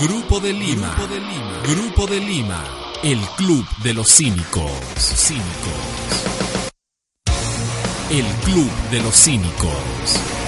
[0.00, 0.94] Grupo de Lima.
[0.94, 1.62] Grupo de Lima.
[1.62, 2.64] Grupo de Lima.
[3.02, 4.70] El Club de los Cínicos.
[4.98, 5.42] Cínicos.
[8.10, 10.45] El Club de los Cínicos.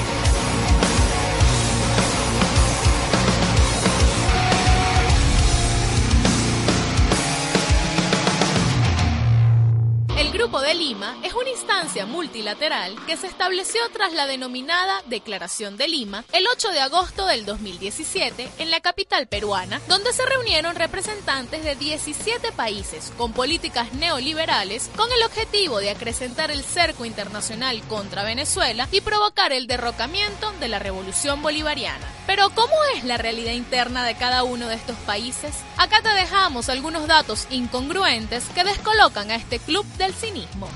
[10.49, 15.89] Grupo de Lima es una instancia multilateral que se estableció tras la denominada Declaración de
[15.89, 21.65] Lima el 8 de agosto del 2017 en la capital peruana, donde se reunieron representantes
[21.65, 28.23] de 17 países con políticas neoliberales con el objetivo de acrecentar el cerco internacional contra
[28.23, 32.18] Venezuela y provocar el derrocamiento de la revolución bolivariana.
[32.29, 35.55] Pero ¿cómo es la realidad interna de cada uno de estos países?
[35.79, 40.69] Acá te dejamos algunos datos incongruentes que descolocan a este club del cinismo.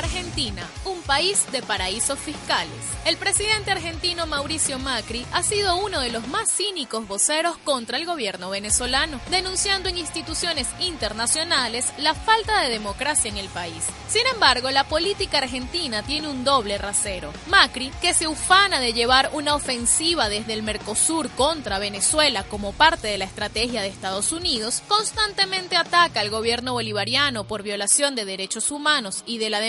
[0.00, 2.72] Argentina, un país de paraísos fiscales.
[3.04, 8.06] El presidente argentino Mauricio Macri ha sido uno de los más cínicos voceros contra el
[8.06, 13.84] gobierno venezolano, denunciando en instituciones internacionales la falta de democracia en el país.
[14.08, 17.32] Sin embargo, la política argentina tiene un doble rasero.
[17.48, 23.08] Macri, que se ufana de llevar una ofensiva desde el Mercosur contra Venezuela como parte
[23.08, 28.70] de la estrategia de Estados Unidos, constantemente ataca al gobierno bolivariano por violación de derechos
[28.70, 29.60] humanos y de la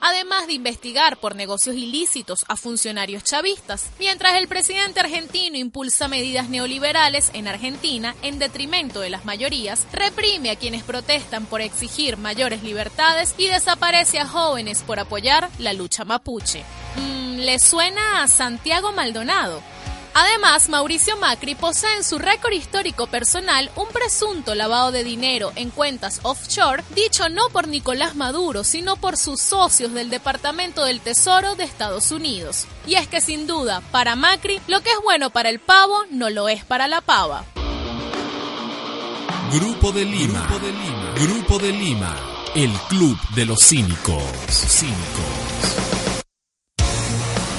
[0.00, 6.48] además de investigar por negocios ilícitos a funcionarios chavistas, mientras el presidente argentino impulsa medidas
[6.48, 12.62] neoliberales en Argentina en detrimento de las mayorías, reprime a quienes protestan por exigir mayores
[12.62, 16.64] libertades y desaparece a jóvenes por apoyar la lucha mapuche.
[16.96, 19.62] Mm, ¿Le suena a Santiago Maldonado?
[20.14, 25.70] Además, Mauricio Macri posee en su récord histórico personal un presunto lavado de dinero en
[25.70, 31.56] cuentas offshore, dicho no por Nicolás Maduro, sino por sus socios del Departamento del Tesoro
[31.56, 32.66] de Estados Unidos.
[32.86, 36.30] Y es que sin duda, para Macri, lo que es bueno para el pavo no
[36.30, 37.44] lo es para la pava.
[39.50, 40.46] Grupo de Lima.
[40.46, 41.14] Grupo de Lima.
[41.16, 42.16] Grupo de Lima.
[42.54, 44.22] El Club de los Cínicos.
[44.48, 44.94] Cínicos.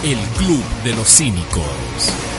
[0.03, 2.34] El Club de los Cínicos.